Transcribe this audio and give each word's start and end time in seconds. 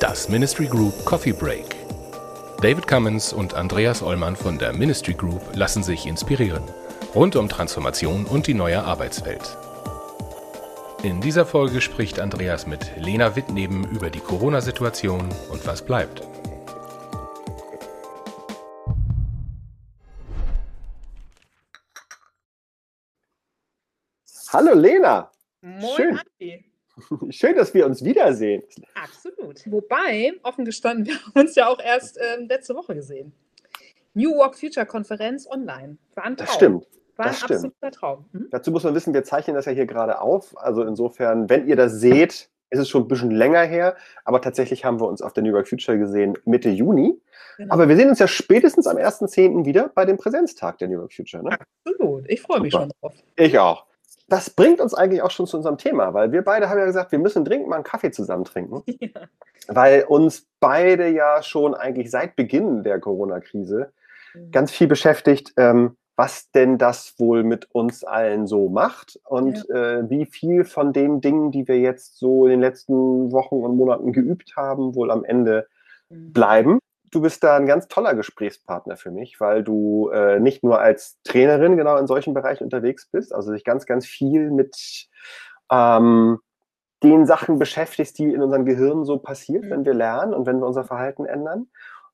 Das 0.00 0.28
Ministry 0.28 0.66
Group 0.66 1.04
Coffee 1.04 1.32
Break. 1.32 1.76
David 2.62 2.86
Cummins 2.86 3.32
und 3.32 3.54
Andreas 3.54 4.02
Ollmann 4.02 4.34
von 4.34 4.58
der 4.58 4.72
Ministry 4.72 5.14
Group 5.14 5.42
lassen 5.54 5.82
sich 5.82 6.06
inspirieren. 6.06 6.62
Rund 7.14 7.36
um 7.36 7.48
Transformation 7.48 8.24
und 8.24 8.46
die 8.46 8.54
neue 8.54 8.82
Arbeitswelt. 8.82 9.56
In 11.02 11.20
dieser 11.20 11.46
Folge 11.46 11.80
spricht 11.80 12.18
Andreas 12.18 12.66
mit 12.66 12.92
Lena 12.96 13.36
Wittneben 13.36 13.84
über 13.84 14.10
die 14.10 14.20
Corona-Situation 14.20 15.28
und 15.50 15.66
was 15.66 15.82
bleibt. 15.82 16.25
Hallo 24.52 24.74
Lena. 24.74 25.30
Moin, 25.60 25.96
Schön. 25.96 26.18
Andi. 26.18 26.64
Schön, 27.30 27.56
dass 27.56 27.74
wir 27.74 27.86
uns 27.86 28.04
wiedersehen. 28.04 28.62
Absolut. 28.94 29.60
Wobei, 29.66 30.32
offen 30.42 30.64
gestanden, 30.64 31.06
wir 31.06 31.14
haben 31.14 31.32
uns 31.34 31.54
ja 31.54 31.68
auch 31.68 31.80
erst 31.80 32.18
ähm, 32.18 32.46
letzte 32.48 32.74
Woche 32.74 32.94
gesehen. 32.94 33.32
New 34.14 34.34
Work 34.36 34.58
Future 34.58 34.86
Konferenz 34.86 35.46
online. 35.50 35.98
War 36.14 36.24
ein 36.24 36.36
Traum. 36.36 36.46
Das 36.46 36.54
stimmt. 36.54 36.86
War 37.16 37.26
das 37.26 37.34
ein 37.34 37.44
stimmt. 37.44 37.52
absoluter 37.52 37.90
Traum. 37.90 38.24
Hm? 38.32 38.48
Dazu 38.50 38.70
muss 38.70 38.84
man 38.84 38.94
wissen, 38.94 39.12
wir 39.12 39.24
zeichnen 39.24 39.56
das 39.56 39.66
ja 39.66 39.72
hier 39.72 39.86
gerade 39.86 40.20
auf. 40.20 40.56
Also 40.58 40.82
insofern, 40.84 41.50
wenn 41.50 41.66
ihr 41.66 41.76
das 41.76 41.94
seht, 41.94 42.48
ist 42.70 42.80
es 42.80 42.88
schon 42.88 43.02
ein 43.02 43.08
bisschen 43.08 43.30
länger 43.30 43.62
her. 43.62 43.96
Aber 44.24 44.40
tatsächlich 44.40 44.84
haben 44.84 45.00
wir 45.00 45.08
uns 45.08 45.22
auf 45.22 45.32
der 45.32 45.42
New 45.42 45.50
York 45.50 45.68
Future 45.68 45.98
gesehen 45.98 46.38
Mitte 46.44 46.70
Juni. 46.70 47.20
Genau. 47.58 47.74
Aber 47.74 47.88
wir 47.88 47.96
sehen 47.96 48.08
uns 48.08 48.18
ja 48.18 48.28
spätestens 48.28 48.86
am 48.86 48.96
1.10. 48.96 49.64
wieder 49.64 49.90
bei 49.94 50.04
dem 50.04 50.16
Präsenztag 50.16 50.78
der 50.78 50.88
New 50.88 50.98
York 50.98 51.12
Future. 51.12 51.42
Ne? 51.42 51.58
Absolut. 51.84 52.24
Ich 52.28 52.40
freue 52.40 52.60
mich 52.60 52.72
Super. 52.72 52.84
schon 52.84 52.92
drauf. 53.00 53.14
Ich 53.36 53.58
auch. 53.58 53.86
Das 54.28 54.50
bringt 54.50 54.80
uns 54.80 54.92
eigentlich 54.94 55.22
auch 55.22 55.30
schon 55.30 55.46
zu 55.46 55.56
unserem 55.56 55.78
Thema, 55.78 56.12
weil 56.14 56.32
wir 56.32 56.42
beide 56.42 56.68
haben 56.68 56.78
ja 56.78 56.84
gesagt, 56.84 57.12
wir 57.12 57.18
müssen 57.20 57.44
dringend 57.44 57.68
mal 57.68 57.76
einen 57.76 57.84
Kaffee 57.84 58.10
zusammen 58.10 58.44
trinken, 58.44 58.82
Ja. 59.00 59.20
weil 59.68 60.04
uns 60.08 60.46
beide 60.60 61.08
ja 61.08 61.42
schon 61.42 61.74
eigentlich 61.74 62.10
seit 62.10 62.34
Beginn 62.36 62.82
der 62.82 62.98
Corona-Krise 63.00 63.92
ganz 64.52 64.70
viel 64.72 64.86
beschäftigt, 64.86 65.52
ähm, 65.56 65.96
was 66.16 66.50
denn 66.50 66.76
das 66.78 67.14
wohl 67.18 67.42
mit 67.42 67.68
uns 67.72 68.04
allen 68.04 68.46
so 68.46 68.68
macht 68.68 69.18
und 69.24 69.68
äh, 69.70 70.08
wie 70.10 70.26
viel 70.26 70.64
von 70.64 70.92
den 70.92 71.20
Dingen, 71.20 71.50
die 71.52 71.68
wir 71.68 71.78
jetzt 71.78 72.18
so 72.18 72.44
in 72.46 72.50
den 72.52 72.60
letzten 72.60 73.32
Wochen 73.32 73.56
und 73.56 73.76
Monaten 73.76 74.12
geübt 74.12 74.56
haben, 74.56 74.94
wohl 74.94 75.10
am 75.10 75.24
Ende 75.24 75.66
Mhm. 76.08 76.32
bleiben. 76.32 76.78
Du 77.16 77.22
bist 77.22 77.42
da 77.42 77.56
ein 77.56 77.64
ganz 77.64 77.88
toller 77.88 78.14
Gesprächspartner 78.14 78.98
für 78.98 79.10
mich, 79.10 79.40
weil 79.40 79.64
du 79.64 80.10
äh, 80.10 80.38
nicht 80.38 80.62
nur 80.62 80.80
als 80.80 81.16
Trainerin 81.24 81.78
genau 81.78 81.96
in 81.96 82.06
solchen 82.06 82.34
Bereichen 82.34 82.64
unterwegs 82.64 83.06
bist, 83.10 83.34
also 83.34 83.52
dich 83.54 83.64
ganz, 83.64 83.86
ganz 83.86 84.04
viel 84.04 84.50
mit 84.50 85.08
ähm, 85.72 86.40
den 87.02 87.24
Sachen 87.24 87.58
beschäftigst, 87.58 88.18
die 88.18 88.34
in 88.34 88.42
unserem 88.42 88.66
Gehirn 88.66 89.06
so 89.06 89.16
passiert, 89.16 89.64
Mhm. 89.64 89.70
wenn 89.70 89.84
wir 89.86 89.94
lernen 89.94 90.34
und 90.34 90.44
wenn 90.44 90.58
wir 90.58 90.66
unser 90.66 90.84
Verhalten 90.84 91.24
ändern. 91.24 91.68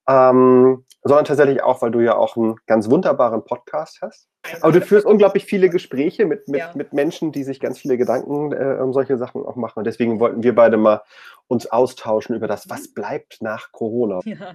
Ähm, 0.08 0.84
sondern 1.02 1.24
tatsächlich 1.24 1.64
auch, 1.64 1.82
weil 1.82 1.90
du 1.90 1.98
ja 1.98 2.14
auch 2.14 2.36
einen 2.36 2.54
ganz 2.68 2.88
wunderbaren 2.88 3.44
Podcast 3.44 4.02
hast. 4.02 4.28
Aber 4.60 4.70
du 4.70 4.80
führst 4.82 5.04
unglaublich 5.04 5.46
viele 5.46 5.68
Gespräche 5.68 6.26
mit, 6.26 6.46
mit, 6.46 6.60
Ja. 6.60 6.70
mit 6.76 6.92
Menschen, 6.92 7.32
die 7.32 7.42
sich 7.42 7.58
ganz 7.58 7.76
viele 7.80 7.96
Gedanken 7.96 8.52
äh, 8.52 8.78
um 8.80 8.92
solche 8.92 9.18
Sachen 9.18 9.44
auch 9.44 9.56
machen. 9.56 9.80
Und 9.80 9.84
deswegen 9.84 10.20
wollten 10.20 10.44
wir 10.44 10.54
beide 10.54 10.76
mal 10.76 11.02
uns 11.48 11.66
austauschen 11.66 12.36
über 12.36 12.46
das, 12.46 12.70
was 12.70 12.94
bleibt 12.94 13.42
nach 13.42 13.72
Corona. 13.72 14.20
Ja. 14.24 14.54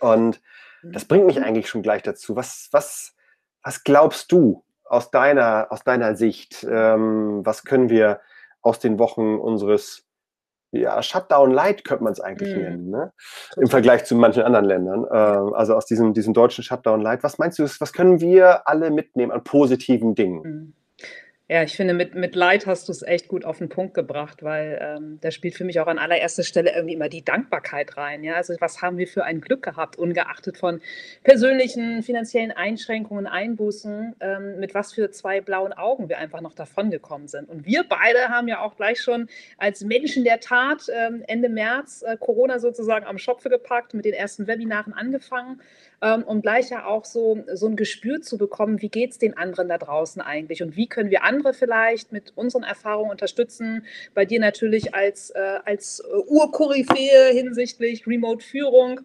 Und 0.00 0.40
das 0.82 1.04
bringt 1.04 1.26
mich 1.26 1.42
eigentlich 1.42 1.68
schon 1.68 1.82
gleich 1.82 2.02
dazu. 2.02 2.36
Was, 2.36 2.68
was, 2.72 3.14
was 3.62 3.84
glaubst 3.84 4.30
du 4.32 4.64
aus 4.84 5.10
deiner, 5.10 5.68
aus 5.70 5.82
deiner 5.84 6.14
Sicht? 6.14 6.66
Ähm, 6.68 7.44
was 7.44 7.64
können 7.64 7.90
wir 7.90 8.20
aus 8.62 8.78
den 8.78 8.98
Wochen 8.98 9.36
unseres 9.36 10.04
ja, 10.70 11.02
Shutdown 11.02 11.50
Light 11.50 11.84
könnte 11.84 12.04
man 12.04 12.12
es 12.12 12.20
eigentlich 12.20 12.54
Mhm. 12.54 12.62
nennen, 12.62 12.90
ne? 12.90 13.12
im 13.56 13.68
Vergleich 13.68 14.04
zu 14.04 14.14
manchen 14.14 14.42
anderen 14.42 14.66
Ländern. 14.66 15.06
Ähm, 15.10 15.54
also 15.54 15.74
aus 15.74 15.86
diesem, 15.86 16.12
diesem 16.12 16.34
deutschen 16.34 16.62
Shutdown 16.62 17.00
Light. 17.00 17.22
Was 17.22 17.38
meinst 17.38 17.58
du, 17.58 17.62
was 17.62 17.92
können 17.92 18.20
wir 18.20 18.68
alle 18.68 18.90
mitnehmen 18.90 19.32
an 19.32 19.42
positiven 19.44 20.14
Dingen? 20.14 20.42
Mhm. 20.42 20.74
Ja, 21.50 21.62
ich 21.62 21.76
finde, 21.76 21.94
mit, 21.94 22.14
mit 22.14 22.34
Leid 22.34 22.66
hast 22.66 22.88
du 22.88 22.92
es 22.92 23.00
echt 23.00 23.26
gut 23.26 23.46
auf 23.46 23.56
den 23.56 23.70
Punkt 23.70 23.94
gebracht, 23.94 24.42
weil 24.42 24.78
ähm, 24.82 25.18
da 25.22 25.30
spielt 25.30 25.54
für 25.54 25.64
mich 25.64 25.80
auch 25.80 25.86
an 25.86 25.98
allererster 25.98 26.42
Stelle 26.42 26.74
irgendwie 26.74 26.92
immer 26.92 27.08
die 27.08 27.24
Dankbarkeit 27.24 27.96
rein. 27.96 28.22
Ja? 28.22 28.34
Also 28.34 28.54
was 28.60 28.82
haben 28.82 28.98
wir 28.98 29.06
für 29.06 29.24
ein 29.24 29.40
Glück 29.40 29.62
gehabt, 29.62 29.96
ungeachtet 29.96 30.58
von 30.58 30.82
persönlichen, 31.24 32.02
finanziellen 32.02 32.50
Einschränkungen, 32.50 33.26
Einbußen, 33.26 34.16
ähm, 34.20 34.60
mit 34.60 34.74
was 34.74 34.92
für 34.92 35.10
zwei 35.10 35.40
blauen 35.40 35.72
Augen 35.72 36.10
wir 36.10 36.18
einfach 36.18 36.42
noch 36.42 36.52
davongekommen 36.52 37.28
sind. 37.28 37.48
Und 37.48 37.64
wir 37.64 37.82
beide 37.88 38.28
haben 38.28 38.46
ja 38.48 38.60
auch 38.60 38.76
gleich 38.76 39.00
schon 39.00 39.30
als 39.56 39.82
Menschen 39.82 40.24
der 40.24 40.40
Tat 40.40 40.82
ähm, 40.94 41.24
Ende 41.28 41.48
März 41.48 42.04
äh, 42.06 42.18
Corona 42.18 42.58
sozusagen 42.58 43.06
am 43.06 43.16
Schopfe 43.16 43.48
gepackt, 43.48 43.94
mit 43.94 44.04
den 44.04 44.12
ersten 44.12 44.48
Webinaren 44.48 44.92
angefangen 44.92 45.62
ähm, 46.00 46.22
um 46.22 46.42
gleich 46.42 46.70
ja 46.70 46.86
auch 46.86 47.04
so, 47.04 47.44
so 47.54 47.66
ein 47.66 47.76
Gespür 47.76 48.20
zu 48.22 48.38
bekommen, 48.38 48.80
wie 48.80 48.88
geht 48.88 49.12
es 49.12 49.18
den 49.18 49.36
anderen 49.36 49.68
da 49.68 49.78
draußen 49.78 50.22
eigentlich 50.22 50.62
und 50.62 50.76
wie 50.76 50.86
können 50.86 51.10
wir 51.10 51.24
andere 51.24 51.54
vielleicht 51.54 52.12
mit 52.12 52.32
unseren 52.36 52.62
Erfahrungen 52.62 53.10
unterstützen. 53.10 53.84
Bei 54.14 54.24
dir 54.24 54.40
natürlich 54.40 54.94
als, 54.94 55.30
äh, 55.30 55.58
als 55.64 56.00
äh, 56.00 56.16
Urkoryphäe 56.26 57.32
hinsichtlich 57.32 58.06
Remote-Führung. 58.06 59.00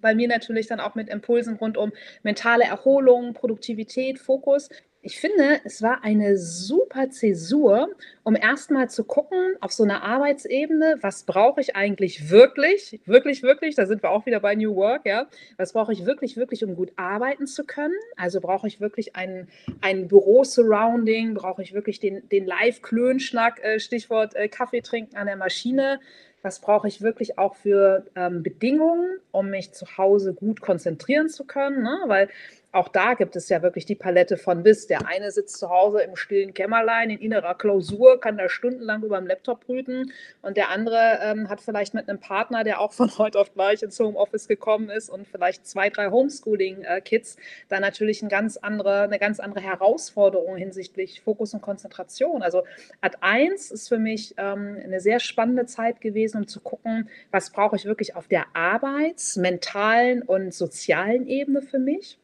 Bei 0.00 0.14
mir 0.14 0.28
natürlich 0.28 0.66
dann 0.66 0.80
auch 0.80 0.94
mit 0.94 1.08
Impulsen 1.08 1.56
rund 1.56 1.76
um 1.76 1.92
mentale 2.22 2.64
Erholung, 2.64 3.34
Produktivität, 3.34 4.18
Fokus. 4.18 4.68
Ich 5.06 5.20
finde, 5.20 5.60
es 5.62 5.82
war 5.82 6.02
eine 6.02 6.36
super 6.36 7.10
Zäsur, 7.10 7.90
um 8.24 8.34
erstmal 8.34 8.90
zu 8.90 9.04
gucken 9.04 9.54
auf 9.60 9.70
so 9.70 9.84
einer 9.84 10.02
Arbeitsebene, 10.02 10.96
was 11.00 11.22
brauche 11.22 11.60
ich 11.60 11.76
eigentlich 11.76 12.28
wirklich, 12.28 12.98
wirklich, 13.06 13.44
wirklich, 13.44 13.76
da 13.76 13.86
sind 13.86 14.02
wir 14.02 14.10
auch 14.10 14.26
wieder 14.26 14.40
bei 14.40 14.56
New 14.56 14.74
Work, 14.74 15.06
ja, 15.06 15.28
was 15.58 15.74
brauche 15.74 15.92
ich 15.92 16.06
wirklich, 16.06 16.36
wirklich, 16.36 16.64
um 16.64 16.74
gut 16.74 16.90
arbeiten 16.96 17.46
zu 17.46 17.62
können? 17.62 17.94
Also 18.16 18.40
brauche 18.40 18.66
ich 18.66 18.80
wirklich 18.80 19.14
ein, 19.14 19.46
ein 19.80 20.08
Büro-Surrounding, 20.08 21.34
brauche 21.34 21.62
ich 21.62 21.72
wirklich 21.72 22.00
den, 22.00 22.28
den 22.30 22.44
Live-Klönschnack, 22.44 23.62
äh, 23.62 23.78
Stichwort 23.78 24.34
äh, 24.34 24.48
Kaffee 24.48 24.80
trinken 24.80 25.14
an 25.14 25.28
der 25.28 25.36
Maschine. 25.36 26.00
Was 26.42 26.60
brauche 26.60 26.88
ich 26.88 27.00
wirklich 27.00 27.38
auch 27.38 27.54
für 27.54 28.06
ähm, 28.16 28.42
Bedingungen, 28.42 29.18
um 29.30 29.50
mich 29.50 29.72
zu 29.72 29.98
Hause 29.98 30.34
gut 30.34 30.60
konzentrieren 30.60 31.28
zu 31.28 31.44
können? 31.44 31.82
Ne? 31.82 31.96
Weil 32.06 32.28
auch 32.72 32.88
da 32.88 33.14
gibt 33.14 33.36
es 33.36 33.48
ja 33.48 33.62
wirklich 33.62 33.86
die 33.86 33.94
Palette 33.94 34.36
von 34.36 34.62
bis. 34.62 34.86
Der 34.86 35.06
eine 35.06 35.30
sitzt 35.30 35.58
zu 35.58 35.70
Hause 35.70 36.02
im 36.02 36.14
stillen 36.14 36.52
Kämmerlein 36.52 37.10
in 37.10 37.18
innerer 37.18 37.54
Klausur, 37.54 38.20
kann 38.20 38.36
da 38.36 38.48
stundenlang 38.48 39.02
über 39.02 39.18
dem 39.18 39.26
Laptop 39.26 39.64
brüten 39.64 40.12
und 40.42 40.56
der 40.56 40.70
andere 40.70 41.20
ähm, 41.22 41.48
hat 41.48 41.60
vielleicht 41.60 41.94
mit 41.94 42.08
einem 42.08 42.20
Partner, 42.20 42.64
der 42.64 42.80
auch 42.80 42.92
von 42.92 43.10
heute 43.18 43.38
auf 43.38 43.54
gleich 43.54 43.82
ins 43.82 43.98
Homeoffice 43.98 44.46
gekommen 44.46 44.90
ist 44.90 45.08
und 45.08 45.26
vielleicht 45.26 45.66
zwei, 45.66 45.88
drei 45.88 46.10
Homeschooling-Kids, 46.10 47.36
da 47.68 47.80
natürlich 47.80 48.22
ein 48.22 48.28
ganz 48.28 48.56
andere, 48.56 49.02
eine 49.02 49.18
ganz 49.18 49.40
andere 49.40 49.60
Herausforderung 49.60 50.56
hinsichtlich 50.56 51.22
Fokus 51.22 51.54
und 51.54 51.62
Konzentration. 51.62 52.42
Also 52.42 52.64
Ad 53.00 53.16
1 53.20 53.70
ist 53.70 53.88
für 53.88 53.98
mich 53.98 54.34
ähm, 54.36 54.76
eine 54.82 55.00
sehr 55.00 55.20
spannende 55.20 55.66
Zeit 55.66 56.00
gewesen, 56.00 56.38
um 56.38 56.46
zu 56.46 56.60
gucken, 56.60 57.08
was 57.30 57.50
brauche 57.50 57.76
ich 57.76 57.86
wirklich 57.86 58.16
auf 58.16 58.28
der 58.28 58.44
Arbeits-, 58.54 59.36
mentalen 59.36 60.22
und 60.22 60.52
sozialen 60.52 61.26
Ebene 61.26 61.62
für 61.62 61.78
mich. 61.78 62.18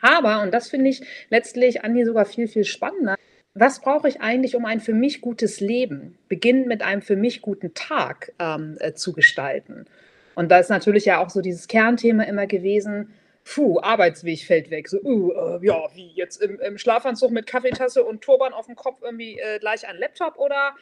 Aber, 0.00 0.42
und 0.42 0.52
das 0.52 0.68
finde 0.68 0.90
ich 0.90 1.02
letztlich, 1.30 1.82
Andi, 1.82 2.04
sogar 2.04 2.26
viel, 2.26 2.48
viel 2.48 2.64
spannender, 2.64 3.16
was 3.54 3.80
brauche 3.80 4.08
ich 4.08 4.20
eigentlich, 4.20 4.54
um 4.54 4.66
ein 4.66 4.80
für 4.80 4.92
mich 4.92 5.22
gutes 5.22 5.60
Leben, 5.60 6.18
beginnend 6.28 6.66
mit 6.66 6.82
einem 6.82 7.00
für 7.00 7.16
mich 7.16 7.40
guten 7.40 7.72
Tag 7.72 8.32
ähm, 8.38 8.76
äh, 8.80 8.92
zu 8.92 9.12
gestalten? 9.12 9.86
Und 10.34 10.50
da 10.50 10.58
ist 10.58 10.68
natürlich 10.68 11.06
ja 11.06 11.24
auch 11.24 11.30
so 11.30 11.40
dieses 11.40 11.66
Kernthema 11.66 12.24
immer 12.24 12.46
gewesen, 12.46 13.14
puh, 13.44 13.80
Arbeitsweg 13.80 14.40
fällt 14.40 14.70
weg. 14.70 14.88
So, 14.88 15.00
uh, 15.00 15.32
äh, 15.32 15.66
ja, 15.66 15.88
wie 15.94 16.12
jetzt 16.14 16.42
im, 16.42 16.60
im 16.60 16.76
Schlafanzug 16.76 17.30
mit 17.30 17.46
Kaffeetasse 17.46 18.04
und 18.04 18.20
Turban 18.20 18.52
auf 18.52 18.66
dem 18.66 18.76
Kopf 18.76 19.00
irgendwie 19.02 19.38
äh, 19.38 19.58
gleich 19.58 19.88
an 19.88 19.96
Laptop 19.96 20.36
oder 20.36 20.74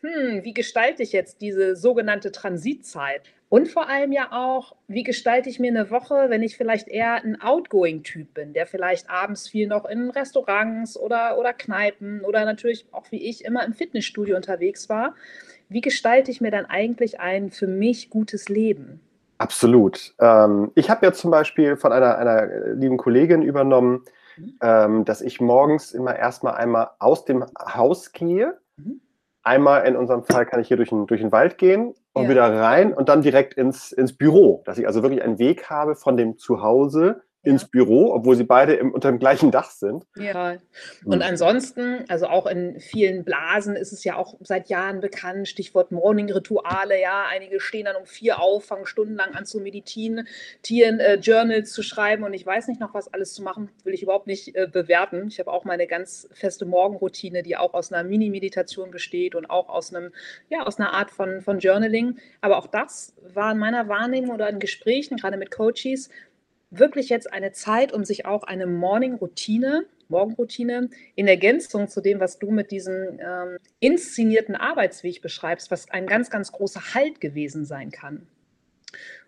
hm, 0.00 0.42
wie 0.42 0.52
gestalte 0.52 1.02
ich 1.02 1.12
jetzt 1.12 1.40
diese 1.40 1.76
sogenannte 1.76 2.32
Transitzeit? 2.32 3.22
Und 3.48 3.68
vor 3.68 3.88
allem 3.88 4.12
ja 4.12 4.32
auch, 4.32 4.74
wie 4.88 5.04
gestalte 5.04 5.48
ich 5.48 5.60
mir 5.60 5.70
eine 5.70 5.90
Woche, 5.90 6.26
wenn 6.28 6.42
ich 6.42 6.56
vielleicht 6.56 6.88
eher 6.88 7.14
ein 7.14 7.40
Outgoing-Typ 7.40 8.34
bin, 8.34 8.52
der 8.52 8.66
vielleicht 8.66 9.08
abends 9.08 9.48
viel 9.48 9.68
noch 9.68 9.84
in 9.84 10.10
Restaurants 10.10 10.98
oder, 10.98 11.38
oder 11.38 11.52
Kneipen 11.52 12.22
oder 12.22 12.44
natürlich 12.44 12.86
auch 12.90 13.10
wie 13.12 13.28
ich 13.28 13.44
immer 13.44 13.64
im 13.64 13.72
Fitnessstudio 13.72 14.34
unterwegs 14.34 14.88
war. 14.88 15.14
Wie 15.68 15.80
gestalte 15.80 16.30
ich 16.30 16.40
mir 16.40 16.50
dann 16.50 16.66
eigentlich 16.66 17.20
ein 17.20 17.50
für 17.50 17.68
mich 17.68 18.10
gutes 18.10 18.48
Leben? 18.48 19.00
Absolut. 19.38 20.14
Ähm, 20.20 20.72
ich 20.74 20.90
habe 20.90 21.06
ja 21.06 21.12
zum 21.12 21.30
Beispiel 21.30 21.76
von 21.76 21.92
einer, 21.92 22.18
einer 22.18 22.74
lieben 22.74 22.96
Kollegin 22.96 23.42
übernommen, 23.42 24.04
Mhm. 24.36 24.58
ähm, 24.60 25.04
dass 25.04 25.22
ich 25.22 25.40
morgens 25.40 25.92
immer 25.92 26.16
erstmal 26.16 26.54
einmal 26.54 26.90
aus 26.98 27.24
dem 27.24 27.44
Haus 27.58 28.12
gehe. 28.12 28.58
Mhm. 28.76 29.00
Einmal 29.46 29.86
in 29.86 29.94
unserem 29.94 30.24
Fall 30.24 30.44
kann 30.44 30.60
ich 30.60 30.66
hier 30.68 30.76
durch 30.76 30.88
den, 30.88 31.06
durch 31.06 31.20
den 31.20 31.30
Wald 31.30 31.56
gehen 31.56 31.94
und 32.12 32.24
Ja. 32.24 32.28
wieder 32.28 32.52
rein 32.60 32.92
und 32.92 33.08
dann 33.08 33.22
direkt 33.22 33.54
ins, 33.54 33.92
ins 33.92 34.12
Büro. 34.16 34.62
Dass 34.64 34.76
ich 34.76 34.86
also 34.88 35.02
wirklich 35.02 35.22
einen 35.22 35.38
Weg 35.38 35.70
habe 35.70 35.94
von 35.94 36.16
dem 36.16 36.36
Zuhause 36.36 37.22
ins 37.46 37.64
Büro, 37.64 38.12
obwohl 38.12 38.34
sie 38.34 38.42
beide 38.42 38.74
im, 38.74 38.92
unter 38.92 39.08
dem 39.08 39.20
gleichen 39.20 39.52
Dach 39.52 39.70
sind. 39.70 40.04
Ja. 40.16 40.56
Und 41.04 41.18
mhm. 41.18 41.22
ansonsten, 41.22 42.04
also 42.08 42.26
auch 42.26 42.46
in 42.46 42.80
vielen 42.80 43.24
Blasen 43.24 43.76
ist 43.76 43.92
es 43.92 44.02
ja 44.02 44.16
auch 44.16 44.34
seit 44.40 44.68
Jahren 44.68 45.00
bekannt, 45.00 45.46
Stichwort 45.46 45.92
Morning-Rituale, 45.92 47.00
ja, 47.00 47.24
einige 47.30 47.60
stehen 47.60 47.84
dann 47.84 47.94
um 47.94 48.04
vier 48.04 48.40
auf, 48.42 48.64
fangen 48.64 48.84
stundenlang 48.84 49.34
an 49.34 49.46
zu 49.46 49.60
meditieren, 49.60 50.26
Tieren, 50.62 50.98
äh, 50.98 51.14
Journals 51.14 51.72
zu 51.72 51.84
schreiben 51.84 52.24
und 52.24 52.34
ich 52.34 52.44
weiß 52.44 52.66
nicht 52.66 52.80
noch 52.80 52.94
was 52.94 53.14
alles 53.14 53.32
zu 53.32 53.44
machen, 53.44 53.70
will 53.84 53.94
ich 53.94 54.02
überhaupt 54.02 54.26
nicht 54.26 54.56
äh, 54.56 54.66
bewerten. 54.66 55.28
Ich 55.28 55.38
habe 55.38 55.52
auch 55.52 55.64
meine 55.64 55.86
ganz 55.86 56.28
feste 56.32 56.66
Morgenroutine, 56.66 57.44
die 57.44 57.56
auch 57.56 57.74
aus 57.74 57.92
einer 57.92 58.02
Mini-Meditation 58.02 58.90
besteht 58.90 59.36
und 59.36 59.48
auch 59.48 59.68
aus 59.68 59.94
einem, 59.94 60.10
ja, 60.48 60.66
aus 60.66 60.80
einer 60.80 60.92
Art 60.92 61.12
von, 61.12 61.42
von 61.42 61.60
Journaling. 61.60 62.18
Aber 62.40 62.58
auch 62.58 62.66
das 62.66 63.14
war 63.22 63.52
in 63.52 63.58
meiner 63.58 63.88
Wahrnehmung 63.88 64.34
oder 64.34 64.48
in 64.48 64.58
Gesprächen, 64.58 65.16
gerade 65.16 65.36
mit 65.36 65.52
Coaches, 65.52 66.10
wirklich 66.78 67.08
jetzt 67.08 67.32
eine 67.32 67.52
Zeit, 67.52 67.92
um 67.92 68.04
sich 68.04 68.26
auch 68.26 68.42
eine 68.42 68.66
Morning-Routine, 68.66 69.86
Morgenroutine 70.08 70.90
in 71.14 71.26
Ergänzung 71.26 71.88
zu 71.88 72.00
dem, 72.00 72.20
was 72.20 72.38
du 72.38 72.50
mit 72.50 72.70
diesem 72.70 73.18
ähm, 73.20 73.58
inszenierten 73.80 74.54
Arbeitsweg 74.54 75.20
beschreibst, 75.20 75.70
was 75.70 75.90
ein 75.90 76.06
ganz, 76.06 76.30
ganz 76.30 76.52
großer 76.52 76.94
Halt 76.94 77.20
gewesen 77.20 77.64
sein 77.64 77.90
kann. 77.90 78.26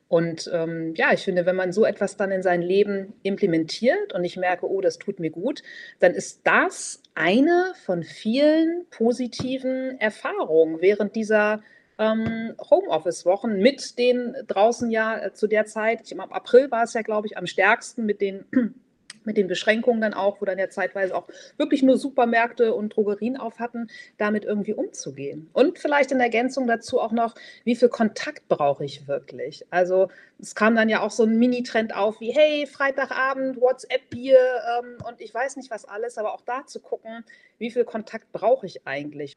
Und 0.08 0.50
ähm, 0.54 0.94
ja, 0.94 1.12
ich 1.12 1.22
finde, 1.22 1.44
wenn 1.44 1.56
man 1.56 1.72
so 1.72 1.84
etwas 1.84 2.16
dann 2.16 2.30
in 2.30 2.42
sein 2.42 2.62
Leben 2.62 3.12
implementiert 3.22 4.14
und 4.14 4.24
ich 4.24 4.38
merke, 4.38 4.66
oh, 4.66 4.80
das 4.80 4.98
tut 4.98 5.20
mir 5.20 5.30
gut, 5.30 5.62
dann 5.98 6.14
ist 6.14 6.40
das 6.44 7.02
eine 7.14 7.72
von 7.84 8.02
vielen 8.02 8.86
positiven 8.90 10.00
Erfahrungen 10.00 10.80
während 10.80 11.14
dieser 11.14 11.62
ähm, 11.98 12.54
Homeoffice-Wochen 12.70 13.58
mit 13.58 13.98
den 13.98 14.34
draußen 14.46 14.90
ja 14.90 15.18
äh, 15.18 15.32
zu 15.32 15.46
der 15.46 15.66
Zeit, 15.66 16.10
im 16.12 16.20
April 16.20 16.70
war 16.70 16.84
es 16.84 16.94
ja, 16.94 17.02
glaube 17.02 17.26
ich, 17.26 17.36
am 17.36 17.46
stärksten 17.46 18.06
mit 18.06 18.20
den 18.20 18.44
mit 19.28 19.36
den 19.36 19.46
Beschränkungen 19.46 20.00
dann 20.00 20.14
auch, 20.14 20.40
wo 20.40 20.46
dann 20.46 20.58
ja 20.58 20.70
zeitweise 20.70 21.14
auch 21.14 21.28
wirklich 21.58 21.82
nur 21.82 21.98
Supermärkte 21.98 22.74
und 22.74 22.96
Drogerien 22.96 23.36
auf 23.36 23.58
hatten, 23.58 23.88
damit 24.16 24.44
irgendwie 24.44 24.72
umzugehen. 24.72 25.50
Und 25.52 25.78
vielleicht 25.78 26.10
in 26.10 26.18
Ergänzung 26.18 26.66
dazu 26.66 26.98
auch 26.98 27.12
noch, 27.12 27.34
wie 27.64 27.76
viel 27.76 27.90
Kontakt 27.90 28.48
brauche 28.48 28.86
ich 28.86 29.06
wirklich? 29.06 29.66
Also 29.70 30.08
es 30.40 30.54
kam 30.54 30.74
dann 30.74 30.88
ja 30.88 31.02
auch 31.02 31.10
so 31.10 31.24
ein 31.24 31.38
Mini-Trend 31.38 31.94
auf 31.94 32.20
wie, 32.20 32.32
hey, 32.32 32.66
Freitagabend, 32.66 33.60
WhatsApp-Bier 33.60 34.38
ähm, 34.78 34.96
und 35.06 35.20
ich 35.20 35.32
weiß 35.34 35.56
nicht 35.56 35.70
was 35.70 35.84
alles, 35.84 36.16
aber 36.16 36.32
auch 36.32 36.42
da 36.42 36.64
zu 36.66 36.80
gucken, 36.80 37.24
wie 37.58 37.70
viel 37.70 37.84
Kontakt 37.84 38.32
brauche 38.32 38.64
ich 38.64 38.86
eigentlich? 38.86 39.34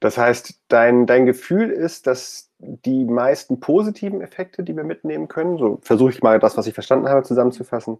Das 0.00 0.16
heißt, 0.16 0.60
dein, 0.68 1.06
dein 1.06 1.26
Gefühl 1.26 1.70
ist, 1.70 2.06
dass 2.06 2.50
die 2.58 3.04
meisten 3.04 3.60
positiven 3.60 4.20
Effekte, 4.20 4.62
die 4.62 4.76
wir 4.76 4.84
mitnehmen 4.84 5.28
können, 5.28 5.58
so 5.58 5.80
versuche 5.82 6.10
ich 6.10 6.22
mal 6.22 6.38
das, 6.38 6.56
was 6.56 6.66
ich 6.66 6.74
verstanden 6.74 7.08
habe, 7.08 7.22
zusammenzufassen, 7.24 7.98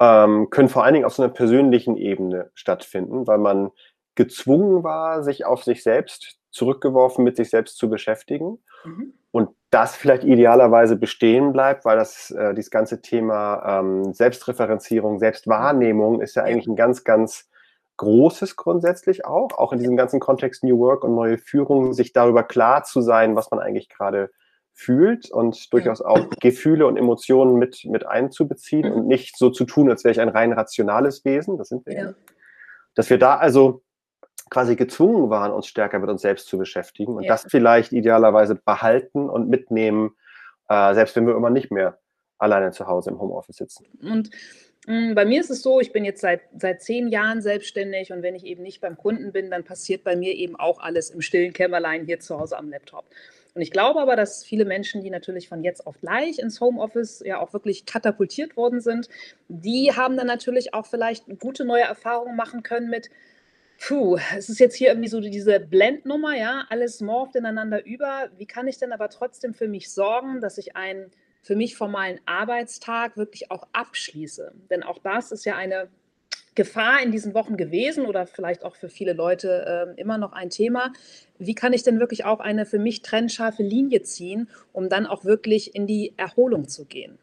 ähm, 0.00 0.50
können 0.50 0.68
vor 0.68 0.84
allen 0.84 0.94
Dingen 0.94 1.06
auf 1.06 1.14
so 1.14 1.22
einer 1.22 1.32
persönlichen 1.32 1.96
Ebene 1.96 2.50
stattfinden, 2.54 3.26
weil 3.26 3.38
man 3.38 3.70
gezwungen 4.14 4.82
war, 4.82 5.22
sich 5.22 5.44
auf 5.46 5.64
sich 5.64 5.82
selbst 5.82 6.38
zurückgeworfen 6.50 7.24
mit 7.24 7.36
sich 7.36 7.50
selbst 7.50 7.78
zu 7.78 7.88
beschäftigen. 7.88 8.58
Mhm. 8.84 9.14
Und 9.30 9.50
das 9.70 9.96
vielleicht 9.96 10.24
idealerweise 10.24 10.96
bestehen 10.96 11.52
bleibt, 11.52 11.86
weil 11.86 11.96
das 11.96 12.30
äh, 12.30 12.52
dieses 12.54 12.70
ganze 12.70 13.00
Thema 13.00 13.80
ähm, 13.80 14.12
Selbstreferenzierung, 14.12 15.18
Selbstwahrnehmung 15.18 16.20
ist 16.20 16.34
ja 16.34 16.42
eigentlich 16.42 16.66
ein 16.66 16.76
ganz, 16.76 17.04
ganz 17.04 17.48
Großes 18.02 18.56
grundsätzlich 18.56 19.24
auch, 19.24 19.52
auch 19.56 19.72
in 19.72 19.78
diesem 19.78 19.96
ganzen 19.96 20.18
Kontext 20.18 20.64
New 20.64 20.76
Work 20.80 21.04
und 21.04 21.14
neue 21.14 21.38
Führung, 21.38 21.92
sich 21.92 22.12
darüber 22.12 22.42
klar 22.42 22.82
zu 22.82 23.00
sein, 23.00 23.36
was 23.36 23.52
man 23.52 23.60
eigentlich 23.60 23.88
gerade 23.88 24.30
fühlt 24.72 25.30
und 25.30 25.72
durchaus 25.72 26.02
auch 26.02 26.28
Gefühle 26.40 26.88
und 26.88 26.96
Emotionen 26.96 27.60
mit, 27.60 27.84
mit 27.84 28.04
einzubeziehen 28.04 28.90
mhm. 28.90 28.92
und 28.92 29.06
nicht 29.06 29.38
so 29.38 29.50
zu 29.50 29.64
tun, 29.64 29.88
als 29.88 30.02
wäre 30.02 30.10
ich 30.10 30.20
ein 30.20 30.30
rein 30.30 30.52
rationales 30.52 31.24
Wesen, 31.24 31.58
das 31.58 31.68
sind 31.68 31.86
wir 31.86 31.94
ja. 31.94 32.14
Dass 32.96 33.08
wir 33.08 33.18
da 33.18 33.36
also 33.36 33.84
quasi 34.50 34.74
gezwungen 34.74 35.30
waren, 35.30 35.52
uns 35.52 35.68
stärker 35.68 36.00
mit 36.00 36.10
uns 36.10 36.22
selbst 36.22 36.48
zu 36.48 36.58
beschäftigen 36.58 37.14
und 37.14 37.22
ja. 37.22 37.28
das 37.28 37.46
vielleicht 37.48 37.92
idealerweise 37.92 38.56
behalten 38.56 39.30
und 39.30 39.48
mitnehmen, 39.48 40.16
äh, 40.68 40.92
selbst 40.94 41.14
wenn 41.14 41.26
wir 41.28 41.36
immer 41.36 41.50
nicht 41.50 41.70
mehr 41.70 42.00
alleine 42.36 42.72
zu 42.72 42.88
Hause 42.88 43.10
im 43.10 43.20
Homeoffice 43.20 43.58
sitzen. 43.58 43.86
Und 44.02 44.30
bei 44.86 45.24
mir 45.24 45.40
ist 45.40 45.50
es 45.50 45.62
so, 45.62 45.80
ich 45.80 45.92
bin 45.92 46.04
jetzt 46.04 46.20
seit, 46.20 46.40
seit 46.58 46.82
zehn 46.82 47.08
Jahren 47.08 47.40
selbstständig 47.40 48.12
und 48.12 48.22
wenn 48.22 48.34
ich 48.34 48.44
eben 48.44 48.62
nicht 48.62 48.80
beim 48.80 48.96
Kunden 48.96 49.30
bin, 49.30 49.50
dann 49.50 49.62
passiert 49.62 50.02
bei 50.02 50.16
mir 50.16 50.34
eben 50.34 50.56
auch 50.56 50.80
alles 50.80 51.10
im 51.10 51.20
stillen 51.20 51.52
Kämmerlein 51.52 52.04
hier 52.04 52.18
zu 52.18 52.38
Hause 52.38 52.58
am 52.58 52.68
Laptop. 52.68 53.04
Und 53.54 53.60
ich 53.60 53.70
glaube 53.70 54.00
aber, 54.00 54.16
dass 54.16 54.44
viele 54.44 54.64
Menschen, 54.64 55.02
die 55.02 55.10
natürlich 55.10 55.48
von 55.48 55.62
jetzt 55.62 55.86
auf 55.86 56.00
gleich 56.00 56.38
ins 56.38 56.60
Homeoffice 56.60 57.22
ja 57.24 57.38
auch 57.38 57.52
wirklich 57.52 57.86
katapultiert 57.86 58.56
worden 58.56 58.80
sind, 58.80 59.08
die 59.48 59.92
haben 59.94 60.16
dann 60.16 60.26
natürlich 60.26 60.74
auch 60.74 60.86
vielleicht 60.86 61.26
gute 61.38 61.64
neue 61.64 61.82
Erfahrungen 61.82 62.34
machen 62.34 62.62
können 62.62 62.88
mit, 62.88 63.10
puh, 63.78 64.18
es 64.36 64.48
ist 64.48 64.58
jetzt 64.58 64.74
hier 64.74 64.88
irgendwie 64.88 65.08
so 65.08 65.20
diese 65.20 65.60
Blendnummer, 65.60 66.36
ja, 66.36 66.64
alles 66.70 67.00
morpht 67.00 67.36
ineinander 67.36 67.84
über. 67.84 68.30
Wie 68.36 68.46
kann 68.46 68.66
ich 68.68 68.78
denn 68.78 68.92
aber 68.92 69.10
trotzdem 69.10 69.54
für 69.54 69.68
mich 69.68 69.92
sorgen, 69.92 70.40
dass 70.40 70.56
ich 70.56 70.74
ein 70.74 71.10
für 71.42 71.56
mich 71.56 71.76
formalen 71.76 72.20
Arbeitstag 72.24 73.16
wirklich 73.16 73.50
auch 73.50 73.66
abschließe. 73.72 74.52
Denn 74.70 74.82
auch 74.82 74.98
das 74.98 75.32
ist 75.32 75.44
ja 75.44 75.56
eine 75.56 75.88
Gefahr 76.54 77.02
in 77.02 77.12
diesen 77.12 77.34
Wochen 77.34 77.56
gewesen 77.56 78.06
oder 78.06 78.26
vielleicht 78.26 78.62
auch 78.62 78.76
für 78.76 78.88
viele 78.88 79.14
Leute 79.14 79.94
äh, 79.96 80.00
immer 80.00 80.18
noch 80.18 80.32
ein 80.32 80.50
Thema. 80.50 80.92
Wie 81.38 81.54
kann 81.54 81.72
ich 81.72 81.82
denn 81.82 81.98
wirklich 81.98 82.24
auch 82.24 82.40
eine 82.40 82.66
für 82.66 82.78
mich 82.78 83.02
trennscharfe 83.02 83.62
Linie 83.62 84.02
ziehen, 84.02 84.48
um 84.72 84.88
dann 84.88 85.06
auch 85.06 85.24
wirklich 85.24 85.74
in 85.74 85.86
die 85.86 86.12
Erholung 86.16 86.68
zu 86.68 86.84
gehen? 86.84 87.18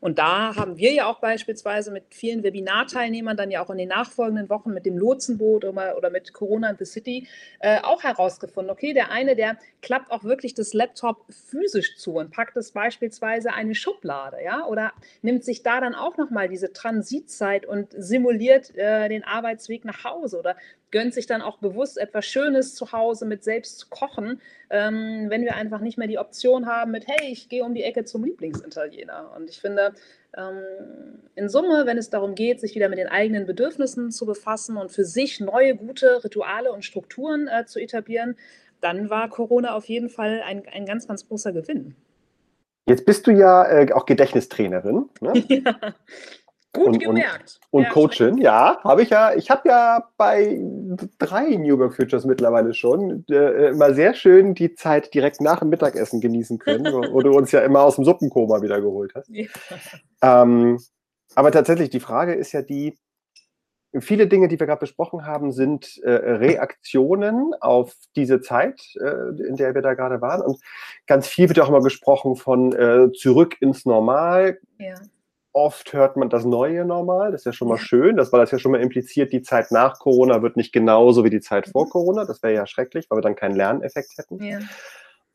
Und 0.00 0.18
da 0.18 0.56
haben 0.56 0.76
wir 0.76 0.92
ja 0.92 1.06
auch 1.06 1.20
beispielsweise 1.20 1.90
mit 1.90 2.04
vielen 2.10 2.42
Webinarteilnehmern 2.42 3.36
dann 3.36 3.50
ja 3.50 3.64
auch 3.64 3.70
in 3.70 3.78
den 3.78 3.88
nachfolgenden 3.88 4.48
Wochen 4.48 4.72
mit 4.72 4.86
dem 4.86 4.98
Lotsenboot 4.98 5.64
oder, 5.64 5.96
oder 5.96 6.10
mit 6.10 6.32
Corona 6.32 6.70
in 6.70 6.76
the 6.78 6.84
City 6.84 7.26
äh, 7.60 7.80
auch 7.80 8.02
herausgefunden, 8.02 8.70
okay, 8.70 8.92
der 8.92 9.10
eine, 9.10 9.36
der 9.36 9.56
klappt 9.82 10.10
auch 10.10 10.24
wirklich 10.24 10.54
das 10.54 10.74
Laptop 10.74 11.24
physisch 11.30 11.96
zu 11.96 12.14
und 12.16 12.30
packt 12.30 12.56
es 12.56 12.72
beispielsweise 12.72 13.52
eine 13.52 13.74
Schublade, 13.74 14.38
ja, 14.44 14.66
oder 14.66 14.92
nimmt 15.22 15.44
sich 15.44 15.62
da 15.62 15.80
dann 15.80 15.94
auch 15.94 16.16
nochmal 16.16 16.48
diese 16.48 16.72
Transitzeit 16.72 17.66
und 17.66 17.94
simuliert 17.96 18.76
äh, 18.76 19.08
den 19.08 19.24
Arbeitsweg 19.24 19.84
nach 19.84 20.04
Hause 20.04 20.38
oder 20.38 20.56
gönnt 20.94 21.12
sich 21.12 21.26
dann 21.26 21.42
auch 21.42 21.58
bewusst 21.58 21.98
etwas 21.98 22.24
Schönes 22.24 22.76
zu 22.76 22.92
Hause 22.92 23.26
mit 23.26 23.42
selbst 23.42 23.80
zu 23.80 23.88
kochen, 23.90 24.40
ähm, 24.70 25.26
wenn 25.28 25.42
wir 25.42 25.56
einfach 25.56 25.80
nicht 25.80 25.98
mehr 25.98 26.06
die 26.06 26.18
Option 26.18 26.66
haben 26.66 26.92
mit, 26.92 27.08
hey, 27.08 27.32
ich 27.32 27.48
gehe 27.48 27.64
um 27.64 27.74
die 27.74 27.82
Ecke 27.82 28.04
zum 28.04 28.22
Lieblingsitaliener. 28.22 29.32
Und 29.36 29.50
ich 29.50 29.60
finde, 29.60 29.92
ähm, 30.36 30.62
in 31.34 31.48
Summe, 31.48 31.84
wenn 31.86 31.98
es 31.98 32.10
darum 32.10 32.36
geht, 32.36 32.60
sich 32.60 32.76
wieder 32.76 32.88
mit 32.88 33.00
den 33.00 33.08
eigenen 33.08 33.44
Bedürfnissen 33.44 34.12
zu 34.12 34.24
befassen 34.24 34.76
und 34.76 34.92
für 34.92 35.04
sich 35.04 35.40
neue, 35.40 35.74
gute 35.74 36.22
Rituale 36.22 36.72
und 36.72 36.84
Strukturen 36.84 37.48
äh, 37.48 37.66
zu 37.66 37.80
etablieren, 37.80 38.36
dann 38.80 39.10
war 39.10 39.28
Corona 39.30 39.74
auf 39.74 39.86
jeden 39.86 40.08
Fall 40.08 40.42
ein, 40.46 40.62
ein 40.72 40.86
ganz, 40.86 41.08
ganz 41.08 41.26
großer 41.26 41.52
Gewinn. 41.52 41.96
Jetzt 42.86 43.04
bist 43.04 43.26
du 43.26 43.32
ja 43.32 43.68
äh, 43.68 43.92
auch 43.92 44.06
Gedächtnistrainerin. 44.06 45.08
Ne? 45.20 45.32
Ja. 45.48 45.94
Gut 46.74 46.88
und, 46.88 46.98
gemerkt. 46.98 47.60
Und, 47.70 47.80
und 47.80 47.84
ja, 47.84 47.90
Coachin, 47.90 48.38
ja, 48.38 48.78
habe 48.82 49.02
ich 49.02 49.10
ja. 49.10 49.32
Ich 49.34 49.48
habe 49.48 49.68
ja 49.68 50.08
bei 50.16 50.60
drei 51.20 51.54
New 51.54 51.78
Work 51.78 51.94
Futures 51.94 52.24
mittlerweile 52.24 52.74
schon 52.74 53.24
äh, 53.30 53.68
immer 53.68 53.94
sehr 53.94 54.12
schön 54.12 54.54
die 54.54 54.74
Zeit 54.74 55.14
direkt 55.14 55.40
nach 55.40 55.60
dem 55.60 55.68
Mittagessen 55.68 56.20
genießen 56.20 56.58
können, 56.58 56.92
wo, 57.12 57.22
du 57.22 57.30
uns 57.30 57.52
ja 57.52 57.60
immer 57.60 57.82
aus 57.82 57.94
dem 57.94 58.04
Suppenkoma 58.04 58.60
wieder 58.60 58.80
geholt 58.80 59.12
hast. 59.14 59.30
Ja. 59.30 59.46
Ähm, 60.20 60.80
aber 61.36 61.52
tatsächlich, 61.52 61.90
die 61.90 62.00
Frage 62.00 62.34
ist 62.34 62.50
ja 62.50 62.62
die, 62.62 62.98
viele 64.00 64.26
Dinge, 64.26 64.48
die 64.48 64.58
wir 64.58 64.66
gerade 64.66 64.80
besprochen 64.80 65.24
haben, 65.24 65.52
sind 65.52 66.02
äh, 66.02 66.10
Reaktionen 66.10 67.54
auf 67.60 67.94
diese 68.16 68.40
Zeit, 68.40 68.80
äh, 68.96 69.46
in 69.46 69.54
der 69.54 69.76
wir 69.76 69.82
da 69.82 69.94
gerade 69.94 70.20
waren. 70.20 70.42
Und 70.42 70.60
ganz 71.06 71.28
viel 71.28 71.48
wird 71.48 71.58
ja 71.58 71.62
auch 71.62 71.68
immer 71.68 71.82
gesprochen 71.82 72.34
von 72.34 72.72
äh, 72.72 73.12
zurück 73.12 73.54
ins 73.60 73.84
Normal. 73.84 74.58
Ja 74.78 74.96
oft 75.54 75.92
hört 75.92 76.16
man 76.16 76.28
das 76.28 76.44
neue 76.44 76.84
Normal. 76.84 77.32
Das 77.32 77.42
ist 77.42 77.46
ja 77.46 77.52
schon 77.52 77.68
mal 77.68 77.78
schön, 77.78 78.16
das, 78.16 78.32
weil 78.32 78.40
das 78.40 78.50
ja 78.50 78.58
schon 78.58 78.72
mal 78.72 78.80
impliziert, 78.80 79.32
die 79.32 79.40
Zeit 79.40 79.70
nach 79.70 79.98
Corona 79.98 80.42
wird 80.42 80.56
nicht 80.56 80.72
genauso 80.72 81.24
wie 81.24 81.30
die 81.30 81.40
Zeit 81.40 81.68
vor 81.68 81.86
mhm. 81.86 81.90
Corona. 81.90 82.24
Das 82.24 82.42
wäre 82.42 82.54
ja 82.54 82.66
schrecklich, 82.66 83.06
weil 83.08 83.18
wir 83.18 83.22
dann 83.22 83.36
keinen 83.36 83.54
Lerneffekt 83.54 84.18
hätten. 84.18 84.42
Ja. 84.42 84.58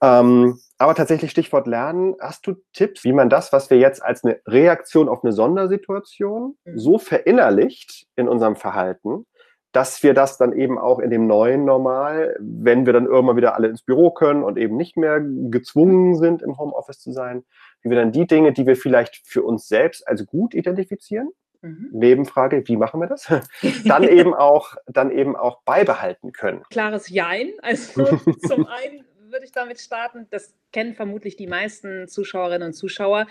Ähm, 0.02 0.60
aber 0.78 0.96
tatsächlich 0.96 1.32
Stichwort 1.32 1.68
Lernen, 1.68 2.16
hast 2.22 2.46
du 2.48 2.56
Tipps, 2.74 3.04
wie 3.04 3.12
man 3.12 3.30
das, 3.30 3.52
was 3.52 3.70
wir 3.70 3.78
jetzt 3.78 4.04
als 4.04 4.24
eine 4.24 4.40
Reaktion 4.46 5.10
auf 5.10 5.24
eine 5.24 5.34
Sondersituation 5.34 6.56
mhm. 6.64 6.78
so 6.78 7.00
verinnerlicht 7.00 8.06
in 8.16 8.28
unserem 8.28 8.56
Verhalten, 8.56 9.26
dass 9.72 10.02
wir 10.02 10.14
das 10.14 10.38
dann 10.38 10.54
eben 10.54 10.80
auch 10.80 11.00
in 11.00 11.12
dem 11.12 11.28
neuen 11.28 11.64
Normal, 11.64 12.36
wenn 12.40 12.86
wir 12.86 12.94
dann 12.94 13.06
irgendwann 13.06 13.38
wieder 13.38 13.56
alle 13.56 13.68
ins 13.68 13.84
Büro 13.84 14.12
können 14.12 14.44
und 14.44 14.58
eben 14.58 14.78
nicht 14.78 14.98
mehr 14.98 15.22
gezwungen 15.22 16.16
sind, 16.16 16.42
im 16.42 16.58
Homeoffice 16.58 17.00
zu 17.00 17.12
sein, 17.12 17.44
wie 17.82 17.90
wir 17.90 17.98
dann 17.98 18.12
die 18.12 18.28
Dinge, 18.28 18.54
die 18.54 18.66
wir 18.66 18.76
vielleicht 18.76 19.16
für 19.26 19.44
uns 19.44 19.68
selbst 19.68 20.08
als 20.08 20.26
gut 20.26 20.54
identifizieren, 20.54 21.30
mhm. 21.62 21.90
Nebenfrage, 21.92 22.68
wie 22.68 22.78
machen 22.78 23.00
wir 23.00 23.08
das? 23.08 23.28
dann 23.86 24.04
eben 24.04 24.34
auch, 24.34 24.76
dann 24.88 25.12
eben 25.12 25.36
auch 25.36 25.62
beibehalten 25.64 26.32
können. 26.32 26.64
Klares 26.70 27.10
Jein. 27.10 27.52
Also 27.62 28.06
zum 28.48 28.68
einen 28.68 29.06
würde 29.30 29.46
ich 29.46 29.52
damit 29.52 29.80
starten, 29.80 30.28
das 30.32 30.54
kennen 30.72 30.94
vermutlich 30.94 31.36
die 31.36 31.48
meisten 31.48 32.08
Zuschauerinnen 32.08 32.70
und 32.70 32.74
Zuschauer 32.74 33.28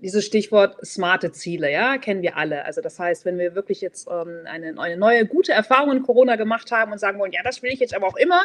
dieses 0.00 0.24
Stichwort 0.24 0.76
smarte 0.84 1.32
Ziele, 1.32 1.70
ja, 1.70 1.98
kennen 1.98 2.22
wir 2.22 2.36
alle. 2.36 2.64
Also 2.64 2.80
das 2.80 2.98
heißt, 2.98 3.24
wenn 3.24 3.38
wir 3.38 3.54
wirklich 3.54 3.80
jetzt 3.80 4.08
ähm, 4.10 4.40
eine, 4.44 4.78
eine, 4.78 4.96
neue 4.96 5.26
gute 5.26 5.52
Erfahrung 5.52 5.92
in 5.92 6.02
Corona 6.02 6.36
gemacht 6.36 6.70
haben 6.72 6.92
und 6.92 6.98
sagen 6.98 7.18
wollen, 7.18 7.32
ja, 7.32 7.42
das 7.42 7.62
will 7.62 7.72
ich 7.72 7.80
jetzt 7.80 7.94
aber 7.94 8.06
auch 8.06 8.16
immer, 8.16 8.42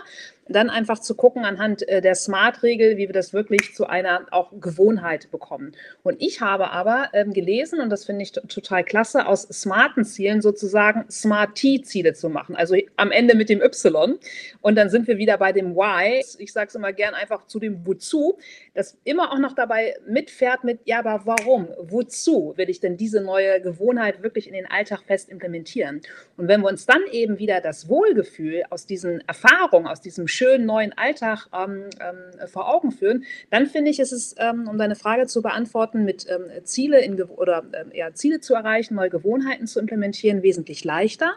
dann 0.48 0.70
einfach 0.70 1.00
zu 1.00 1.16
gucken 1.16 1.46
anhand 1.46 1.88
äh, 1.88 2.02
der 2.02 2.16
Smart-Regel, 2.16 2.98
wie 2.98 3.08
wir 3.08 3.14
das 3.14 3.34
wirklich 3.34 3.74
zu 3.74 3.88
einer 3.88 4.26
auch 4.32 4.52
Gewohnheit 4.60 5.32
bekommen. 5.32 5.74
Und 6.04 6.22
ich 6.22 6.42
habe 6.42 6.72
aber 6.72 7.10
ähm, 7.14 7.34
gelesen, 7.34 7.80
und 7.80 7.90
das 7.90 8.06
finde 8.06 8.24
ich 8.24 8.32
total 8.32 8.84
klasse, 8.84 9.26
aus 9.26 9.44
smarten 9.44 10.06
Zielen 10.06 10.42
sozusagen 10.42 11.10
Smart-T-Ziele 11.10 12.14
zu 12.14 12.30
machen. 12.30 12.56
Also 12.56 12.76
am 12.96 13.12
Ende 13.12 13.36
mit 13.36 13.50
dem 13.50 13.62
Y. 13.62 14.18
Und 14.62 14.76
dann 14.76 14.90
sind 14.90 15.08
wir 15.08 15.18
wieder 15.18 15.38
bei 15.38 15.52
dem 15.52 15.72
Y. 15.72 16.22
Ich 16.38 16.54
sage 16.54 16.68
es 16.68 16.76
immer 16.76 16.94
gern 16.94 17.14
einfach 17.14 17.48
zu 17.48 17.60
dem 17.60 17.86
Wozu, 17.86 18.38
das 18.74 18.98
immer 19.04 19.32
auch 19.32 19.40
noch 19.40 19.54
dabei 19.54 19.96
mitfährt 20.08 20.64
mit, 20.64 20.82
ja, 20.86 21.00
aber 21.00 21.22
warum? 21.26 21.39
Warum, 21.40 21.68
wozu 21.80 22.54
will 22.56 22.70
ich 22.70 22.80
denn 22.80 22.98
diese 22.98 23.22
neue 23.22 23.62
Gewohnheit 23.62 24.24
wirklich 24.24 24.48
in 24.48 24.54
den 24.54 24.66
Alltag 24.66 25.04
fest 25.06 25.30
implementieren? 25.30 26.02
Und 26.38 26.48
wenn 26.48 26.62
wir 26.62 26.68
uns 26.68 26.86
dann 26.86 27.02
eben 27.12 27.40
wieder 27.40 27.62
das 27.62 27.90
Wohlgefühl 27.90 28.64
aus 28.70 28.86
diesen 28.86 29.22
Erfahrungen, 29.28 29.88
aus 29.88 30.02
diesem 30.02 30.28
schönen 30.28 30.66
neuen 30.66 30.98
Alltag 30.98 31.48
ähm, 31.54 31.86
ähm, 32.00 32.48
vor 32.48 32.74
Augen 32.74 32.92
führen, 32.92 33.24
dann 33.50 33.66
finde 33.66 33.92
ich, 33.92 34.00
ist 34.00 34.12
es, 34.12 34.36
ähm, 34.38 34.68
um 34.68 34.78
deine 34.78 34.96
Frage 34.96 35.28
zu 35.28 35.42
beantworten, 35.42 36.04
mit 36.06 36.28
ähm, 36.30 36.64
Ziele 36.64 37.02
in 37.02 37.22
oder 37.22 37.64
ja, 37.94 38.08
ähm, 38.08 38.16
Ziele 38.16 38.40
zu 38.40 38.54
erreichen, 38.54 38.96
neue 38.96 39.10
Gewohnheiten 39.10 39.68
zu 39.68 39.80
implementieren, 39.80 40.44
wesentlich 40.44 40.84
leichter. 40.84 41.34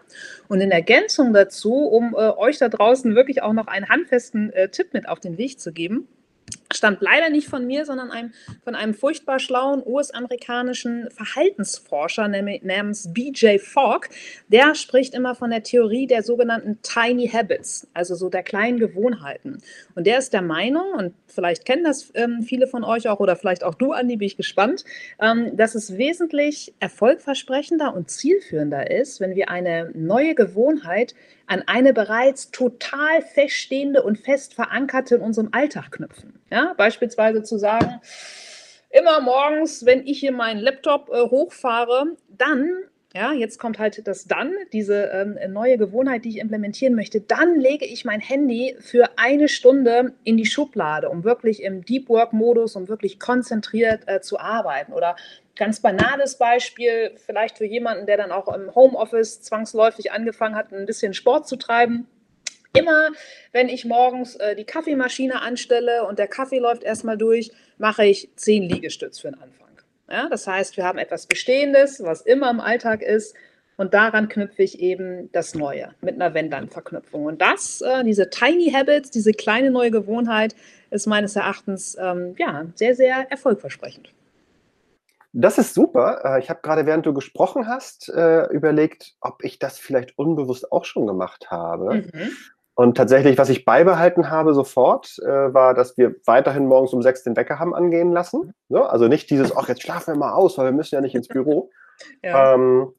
Und 0.48 0.60
in 0.60 0.70
Ergänzung 0.70 1.32
dazu, 1.32 1.74
um 1.74 2.14
äh, 2.14 2.30
euch 2.30 2.58
da 2.58 2.68
draußen 2.68 3.14
wirklich 3.14 3.42
auch 3.42 3.52
noch 3.52 3.66
einen 3.66 3.88
handfesten 3.88 4.52
äh, 4.52 4.68
Tipp 4.68 4.92
mit 4.92 5.08
auf 5.08 5.20
den 5.20 5.38
Weg 5.38 5.60
zu 5.60 5.72
geben, 5.72 6.08
stammt 6.82 7.00
leider 7.00 7.30
nicht 7.30 7.46
von 7.46 7.64
mir, 7.64 7.84
sondern 7.84 8.10
einem, 8.10 8.32
von 8.64 8.74
einem 8.74 8.92
furchtbar 8.92 9.38
schlauen 9.38 9.84
US-amerikanischen 9.86 11.08
Verhaltensforscher 11.12 12.26
namens 12.26 13.12
BJ 13.14 13.58
Fogg. 13.58 14.08
Der 14.48 14.74
spricht 14.74 15.14
immer 15.14 15.36
von 15.36 15.50
der 15.50 15.62
Theorie 15.62 16.08
der 16.08 16.24
sogenannten 16.24 16.80
Tiny 16.82 17.28
Habits, 17.28 17.86
also 17.94 18.16
so 18.16 18.28
der 18.28 18.42
kleinen 18.42 18.80
Gewohnheiten. 18.80 19.58
Und 19.94 20.08
der 20.08 20.18
ist 20.18 20.32
der 20.32 20.42
Meinung, 20.42 20.92
und 20.98 21.14
vielleicht 21.28 21.66
kennen 21.66 21.84
das 21.84 22.10
ähm, 22.14 22.42
viele 22.42 22.66
von 22.66 22.82
euch 22.82 23.08
auch 23.08 23.20
oder 23.20 23.36
vielleicht 23.36 23.62
auch 23.62 23.76
du, 23.76 23.92
Andi, 23.92 24.16
bin 24.16 24.26
ich 24.26 24.36
gespannt, 24.36 24.84
ähm, 25.20 25.56
dass 25.56 25.76
es 25.76 25.96
wesentlich 25.96 26.74
erfolgversprechender 26.80 27.94
und 27.94 28.10
zielführender 28.10 28.90
ist, 28.90 29.20
wenn 29.20 29.36
wir 29.36 29.50
eine 29.50 29.92
neue 29.94 30.34
Gewohnheit 30.34 31.14
an 31.46 31.62
eine 31.66 31.92
bereits 31.92 32.50
total 32.50 33.22
feststehende 33.22 34.02
und 34.02 34.18
fest 34.18 34.54
verankerte 34.54 35.14
in 35.14 35.20
unserem 35.20 35.50
Alltag 35.52 35.92
knüpfen. 35.92 36.41
Ja, 36.52 36.74
beispielsweise 36.76 37.42
zu 37.42 37.56
sagen, 37.56 38.02
immer 38.90 39.20
morgens, 39.22 39.86
wenn 39.86 40.06
ich 40.06 40.20
hier 40.20 40.32
meinen 40.32 40.60
Laptop 40.60 41.08
äh, 41.08 41.22
hochfahre, 41.22 42.16
dann 42.28 42.68
ja, 43.14 43.32
jetzt 43.32 43.58
kommt 43.58 43.78
halt 43.78 44.06
das 44.06 44.24
dann, 44.24 44.54
diese 44.72 45.10
ähm, 45.12 45.38
neue 45.52 45.76
Gewohnheit, 45.76 46.24
die 46.24 46.30
ich 46.30 46.38
implementieren 46.38 46.94
möchte. 46.94 47.20
Dann 47.20 47.60
lege 47.60 47.84
ich 47.84 48.06
mein 48.06 48.20
Handy 48.20 48.74
für 48.80 49.06
eine 49.16 49.48
Stunde 49.48 50.14
in 50.24 50.38
die 50.38 50.46
Schublade, 50.46 51.10
um 51.10 51.22
wirklich 51.22 51.62
im 51.62 51.84
Deep 51.84 52.08
Work 52.08 52.32
Modus, 52.32 52.74
um 52.74 52.88
wirklich 52.88 53.20
konzentriert 53.20 54.04
äh, 54.06 54.22
zu 54.22 54.40
arbeiten. 54.40 54.94
Oder 54.94 55.16
ganz 55.56 55.80
banales 55.80 56.38
Beispiel, 56.38 57.12
vielleicht 57.16 57.58
für 57.58 57.66
jemanden, 57.66 58.06
der 58.06 58.16
dann 58.16 58.32
auch 58.32 58.48
im 58.48 58.74
Homeoffice 58.74 59.42
zwangsläufig 59.42 60.10
angefangen 60.10 60.54
hat, 60.54 60.72
ein 60.72 60.86
bisschen 60.86 61.12
Sport 61.12 61.46
zu 61.46 61.56
treiben. 61.56 62.06
Immer, 62.74 63.10
wenn 63.52 63.68
ich 63.68 63.84
morgens 63.84 64.36
äh, 64.36 64.56
die 64.56 64.64
Kaffeemaschine 64.64 65.42
anstelle 65.42 66.04
und 66.06 66.18
der 66.18 66.28
Kaffee 66.28 66.58
läuft 66.58 66.82
erstmal 66.82 67.18
durch, 67.18 67.50
mache 67.78 68.04
ich 68.04 68.30
zehn 68.36 68.62
Liegestütz 68.62 69.20
für 69.20 69.28
den 69.30 69.40
Anfang. 69.40 69.68
Ja, 70.10 70.28
das 70.28 70.46
heißt, 70.46 70.76
wir 70.76 70.84
haben 70.84 70.98
etwas 70.98 71.26
Bestehendes, 71.26 72.02
was 72.02 72.22
immer 72.22 72.50
im 72.50 72.60
Alltag 72.60 73.02
ist, 73.02 73.34
und 73.76 73.94
daran 73.94 74.28
knüpfe 74.28 74.62
ich 74.62 74.80
eben 74.80 75.30
das 75.32 75.54
Neue 75.54 75.94
mit 76.02 76.14
einer 76.14 76.34
Wenn-Dann-Verknüpfung. 76.34 77.24
Und 77.24 77.40
das, 77.40 77.80
äh, 77.80 78.04
diese 78.04 78.28
Tiny 78.30 78.70
Habits, 78.70 79.10
diese 79.10 79.32
kleine 79.32 79.70
neue 79.70 79.90
Gewohnheit, 79.90 80.54
ist 80.90 81.06
meines 81.06 81.36
Erachtens 81.36 81.96
ähm, 81.98 82.34
ja, 82.38 82.66
sehr, 82.74 82.94
sehr 82.94 83.30
erfolgversprechend. 83.30 84.12
Das 85.32 85.56
ist 85.56 85.72
super. 85.72 86.20
Äh, 86.24 86.40
ich 86.40 86.50
habe 86.50 86.60
gerade, 86.62 86.84
während 86.84 87.06
du 87.06 87.14
gesprochen 87.14 87.66
hast, 87.66 88.10
äh, 88.10 88.44
überlegt, 88.52 89.14
ob 89.20 89.42
ich 89.42 89.58
das 89.58 89.78
vielleicht 89.78 90.18
unbewusst 90.18 90.70
auch 90.70 90.84
schon 90.84 91.06
gemacht 91.06 91.50
habe. 91.50 91.94
Mhm. 91.94 92.30
Und 92.74 92.96
tatsächlich, 92.96 93.36
was 93.36 93.50
ich 93.50 93.64
beibehalten 93.64 94.30
habe 94.30 94.54
sofort, 94.54 95.18
äh, 95.18 95.52
war, 95.52 95.74
dass 95.74 95.98
wir 95.98 96.14
weiterhin 96.24 96.66
morgens 96.66 96.92
um 96.92 97.02
sechs 97.02 97.22
den 97.22 97.36
Wecker 97.36 97.58
haben 97.58 97.74
angehen 97.74 98.12
lassen. 98.12 98.54
Ne? 98.68 98.88
Also 98.88 99.08
nicht 99.08 99.28
dieses, 99.28 99.54
ach, 99.54 99.68
jetzt 99.68 99.82
schlafen 99.82 100.14
wir 100.14 100.18
mal 100.18 100.32
aus, 100.32 100.56
weil 100.56 100.66
wir 100.66 100.72
müssen 100.72 100.94
ja 100.94 101.00
nicht 101.02 101.14
ins 101.14 101.28
Büro. 101.28 101.70
ja. 102.22 102.54
ähm, 102.54 102.92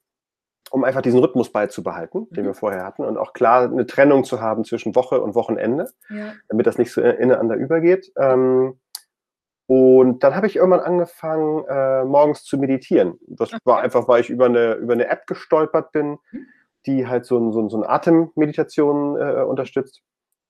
um 0.71 0.83
einfach 0.83 1.01
diesen 1.01 1.19
Rhythmus 1.19 1.51
beizubehalten, 1.51 2.27
den 2.31 2.43
mhm. 2.43 2.47
wir 2.47 2.53
vorher 2.55 2.83
hatten. 2.83 3.03
Und 3.03 3.17
auch 3.17 3.33
klar 3.33 3.63
eine 3.63 3.85
Trennung 3.85 4.23
zu 4.23 4.41
haben 4.41 4.63
zwischen 4.63 4.95
Woche 4.95 5.21
und 5.21 5.35
Wochenende, 5.35 5.91
ja. 6.09 6.33
damit 6.49 6.65
das 6.65 6.79
nicht 6.79 6.91
so 6.91 7.01
ineinander 7.01 7.55
übergeht. 7.55 8.11
Ähm, 8.17 8.79
und 9.67 10.23
dann 10.23 10.35
habe 10.35 10.47
ich 10.47 10.55
irgendwann 10.55 10.79
angefangen, 10.79 11.63
äh, 11.67 12.03
morgens 12.05 12.43
zu 12.43 12.57
meditieren. 12.57 13.19
Das 13.27 13.53
okay. 13.53 13.61
war 13.65 13.81
einfach, 13.81 14.07
weil 14.07 14.21
ich 14.21 14.29
über 14.29 14.45
eine, 14.45 14.73
über 14.75 14.93
eine 14.93 15.07
App 15.07 15.27
gestolpert 15.27 15.91
bin. 15.91 16.17
Mhm 16.31 16.47
die 16.85 17.07
halt 17.07 17.25
so, 17.25 17.51
so, 17.51 17.69
so 17.69 17.77
eine 17.77 17.89
Atemmeditation 17.89 19.17
äh, 19.19 19.43
unterstützt. 19.43 20.01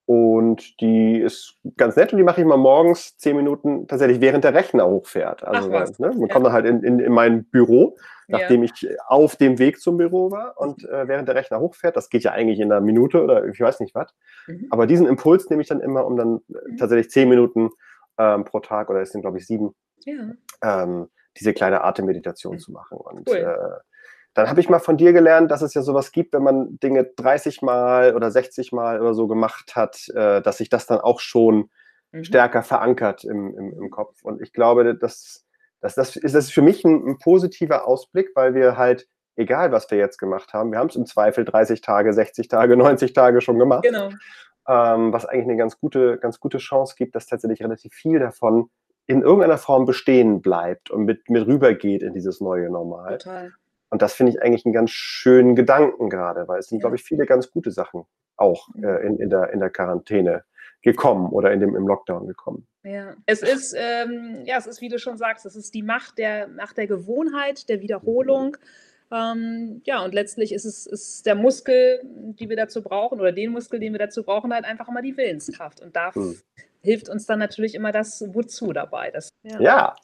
Und 0.06 0.80
die 0.82 1.18
ist 1.18 1.58
ganz 1.78 1.96
nett 1.96 2.12
und 2.12 2.18
die 2.18 2.24
mache 2.24 2.42
ich 2.42 2.46
mal 2.46 2.58
morgens 2.58 3.16
zehn 3.16 3.36
Minuten 3.36 3.86
tatsächlich 3.86 4.20
während 4.20 4.44
der 4.44 4.52
Rechner 4.52 4.86
hochfährt. 4.86 5.42
Also 5.44 5.68
ne, 5.70 5.86
man 5.98 6.20
ja. 6.20 6.28
kommt 6.28 6.44
dann 6.44 6.52
halt 6.52 6.66
in, 6.66 6.82
in, 6.82 6.98
in 6.98 7.12
mein 7.12 7.46
Büro, 7.46 7.96
nachdem 8.28 8.62
ja. 8.62 8.70
ich 8.70 8.88
auf 9.06 9.36
dem 9.36 9.58
Weg 9.58 9.80
zum 9.80 9.96
Büro 9.96 10.30
war 10.30 10.58
und 10.58 10.84
äh, 10.84 11.08
während 11.08 11.28
der 11.28 11.36
Rechner 11.36 11.58
hochfährt, 11.58 11.96
das 11.96 12.10
geht 12.10 12.22
ja 12.22 12.32
eigentlich 12.32 12.60
in 12.60 12.70
einer 12.70 12.82
Minute 12.82 13.22
oder 13.22 13.46
ich 13.46 13.58
weiß 13.58 13.80
nicht 13.80 13.94
was. 13.94 14.14
Mhm. 14.46 14.66
Aber 14.68 14.86
diesen 14.86 15.06
Impuls 15.06 15.48
nehme 15.48 15.62
ich 15.62 15.68
dann 15.68 15.80
immer, 15.80 16.04
um 16.04 16.18
dann 16.18 16.40
äh, 16.50 16.72
mhm. 16.72 16.76
tatsächlich 16.76 17.08
zehn 17.10 17.30
Minuten 17.30 17.70
ähm, 18.18 18.44
pro 18.44 18.60
Tag 18.60 18.90
oder 18.90 19.00
es 19.00 19.10
sind 19.10 19.22
glaube 19.22 19.38
ich 19.38 19.46
sieben, 19.46 19.74
ja. 20.04 20.32
ähm, 20.62 21.08
diese 21.38 21.54
kleine 21.54 21.82
Atemmeditation 21.82 22.56
mhm. 22.56 22.58
zu 22.58 22.72
machen. 22.72 22.98
Und 22.98 23.30
cool. 23.30 23.36
äh, 23.36 23.93
dann 24.34 24.50
habe 24.50 24.60
ich 24.60 24.68
mal 24.68 24.80
von 24.80 24.96
dir 24.96 25.12
gelernt, 25.12 25.50
dass 25.50 25.62
es 25.62 25.74
ja 25.74 25.82
sowas 25.82 26.10
gibt, 26.10 26.34
wenn 26.34 26.42
man 26.42 26.78
Dinge 26.80 27.04
30 27.04 27.62
Mal 27.62 28.14
oder 28.14 28.30
60 28.30 28.72
Mal 28.72 29.00
oder 29.00 29.14
so 29.14 29.28
gemacht 29.28 29.76
hat, 29.76 30.08
äh, 30.08 30.42
dass 30.42 30.58
sich 30.58 30.68
das 30.68 30.86
dann 30.86 31.00
auch 31.00 31.20
schon 31.20 31.70
mhm. 32.10 32.24
stärker 32.24 32.62
verankert 32.62 33.24
im, 33.24 33.56
im, 33.56 33.72
im, 33.72 33.90
Kopf. 33.90 34.22
Und 34.24 34.42
ich 34.42 34.52
glaube, 34.52 34.96
das, 34.96 35.44
das, 35.80 35.94
das, 35.94 36.16
ist, 36.16 36.34
das 36.34 36.44
ist 36.46 36.52
für 36.52 36.62
mich 36.62 36.84
ein, 36.84 37.06
ein 37.06 37.18
positiver 37.18 37.86
Ausblick, 37.86 38.30
weil 38.34 38.54
wir 38.54 38.76
halt, 38.76 39.06
egal 39.36 39.70
was 39.70 39.88
wir 39.90 39.98
jetzt 39.98 40.18
gemacht 40.18 40.52
haben, 40.52 40.72
wir 40.72 40.80
haben 40.80 40.88
es 40.88 40.96
im 40.96 41.06
Zweifel 41.06 41.44
30 41.44 41.80
Tage, 41.80 42.12
60 42.12 42.48
Tage, 42.48 42.76
90 42.76 43.12
Tage 43.12 43.40
schon 43.40 43.58
gemacht. 43.58 43.84
Genau. 43.84 44.10
Ähm, 44.66 45.12
was 45.12 45.26
eigentlich 45.26 45.44
eine 45.44 45.56
ganz 45.58 45.78
gute, 45.78 46.18
ganz 46.18 46.40
gute 46.40 46.58
Chance 46.58 46.94
gibt, 46.96 47.14
dass 47.14 47.26
tatsächlich 47.26 47.62
relativ 47.62 47.92
viel 47.92 48.18
davon 48.18 48.70
in 49.06 49.22
irgendeiner 49.22 49.58
Form 49.58 49.84
bestehen 49.84 50.40
bleibt 50.40 50.90
und 50.90 51.04
mit, 51.04 51.28
mit 51.28 51.46
rübergeht 51.46 52.02
in 52.02 52.14
dieses 52.14 52.40
neue 52.40 52.70
Normal. 52.70 53.18
Total. 53.18 53.52
Und 53.90 54.02
das 54.02 54.14
finde 54.14 54.32
ich 54.32 54.42
eigentlich 54.42 54.64
einen 54.64 54.74
ganz 54.74 54.90
schönen 54.90 55.54
Gedanken 55.54 56.10
gerade, 56.10 56.48
weil 56.48 56.58
es 56.58 56.68
sind, 56.68 56.80
glaube 56.80 56.96
ich, 56.96 57.02
viele 57.02 57.26
ganz 57.26 57.50
gute 57.50 57.70
Sachen 57.70 58.04
auch 58.36 58.68
äh, 58.76 59.06
in, 59.06 59.18
in, 59.18 59.30
der, 59.30 59.52
in 59.52 59.60
der 59.60 59.70
Quarantäne 59.70 60.44
gekommen 60.82 61.30
oder 61.30 61.52
in 61.52 61.60
dem, 61.60 61.74
im 61.74 61.86
Lockdown 61.86 62.26
gekommen. 62.26 62.66
Ja, 62.82 63.14
es 63.26 63.42
ist, 63.42 63.74
ähm, 63.76 64.42
ja, 64.44 64.58
es 64.58 64.66
ist, 64.66 64.80
wie 64.80 64.88
du 64.88 64.98
schon 64.98 65.16
sagst, 65.16 65.46
es 65.46 65.56
ist 65.56 65.74
die 65.74 65.82
Macht 65.82 66.18
der, 66.18 66.48
Macht 66.48 66.76
der 66.76 66.86
Gewohnheit, 66.86 67.68
der 67.68 67.80
Wiederholung. 67.80 68.56
Ähm, 69.10 69.80
ja, 69.84 70.04
und 70.04 70.12
letztlich 70.12 70.52
ist 70.52 70.64
es 70.64 70.86
ist 70.86 71.26
der 71.26 71.34
Muskel, 71.34 72.00
die 72.04 72.48
wir 72.48 72.56
dazu 72.56 72.82
brauchen, 72.82 73.20
oder 73.20 73.32
den 73.32 73.52
Muskel, 73.52 73.80
den 73.80 73.92
wir 73.92 73.98
dazu 73.98 74.22
brauchen, 74.22 74.52
halt 74.52 74.64
einfach 74.64 74.88
immer 74.88 75.02
die 75.02 75.16
Willenskraft. 75.16 75.80
Und 75.80 75.96
da 75.96 76.14
hm. 76.14 76.38
hilft 76.82 77.08
uns 77.08 77.24
dann 77.24 77.38
natürlich 77.38 77.74
immer 77.74 77.92
das 77.92 78.22
Wozu 78.34 78.72
dabei. 78.72 79.10
Das, 79.10 79.30
ja. 79.42 79.60
ja. 79.60 79.96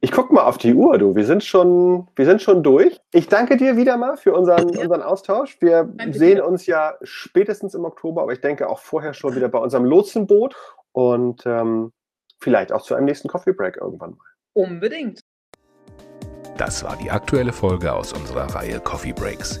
Ich 0.00 0.12
gucke 0.12 0.32
mal 0.32 0.44
auf 0.44 0.58
die 0.58 0.74
Uhr, 0.74 0.98
du. 0.98 1.14
Wir 1.14 1.24
sind 1.24 1.44
schon, 1.44 2.08
wir 2.16 2.24
sind 2.24 2.40
schon 2.42 2.62
durch. 2.62 3.00
Ich 3.12 3.28
danke 3.28 3.56
dir 3.56 3.76
wieder 3.76 3.96
mal 3.96 4.16
für 4.16 4.32
unseren, 4.32 4.68
ja. 4.70 4.82
unseren 4.82 5.02
Austausch. 5.02 5.58
Wir 5.60 5.84
danke 5.84 6.16
sehen 6.16 6.36
dir. 6.36 6.46
uns 6.46 6.66
ja 6.66 6.94
spätestens 7.02 7.74
im 7.74 7.84
Oktober, 7.84 8.22
aber 8.22 8.32
ich 8.32 8.40
denke 8.40 8.68
auch 8.68 8.78
vorher 8.78 9.14
schon 9.14 9.34
wieder 9.34 9.48
bei 9.48 9.58
unserem 9.58 9.84
Lotsenboot 9.84 10.54
und 10.92 11.44
ähm, 11.46 11.92
vielleicht 12.40 12.72
auch 12.72 12.82
zu 12.82 12.94
einem 12.94 13.06
nächsten 13.06 13.28
Coffee 13.28 13.52
Break 13.52 13.76
irgendwann 13.76 14.10
mal. 14.12 14.24
Unbedingt. 14.52 15.20
Das 16.56 16.82
war 16.82 16.96
die 16.96 17.10
aktuelle 17.10 17.52
Folge 17.52 17.92
aus 17.92 18.12
unserer 18.12 18.54
Reihe 18.54 18.80
Coffee 18.80 19.12
Breaks. 19.12 19.60